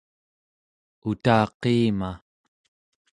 [1.09, 2.09] utaqiima